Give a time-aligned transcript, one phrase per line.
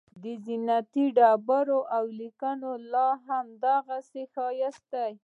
[0.45, 5.13] زینتي ډبرې او لیکنې لاهم هماغسې ښایسته دي.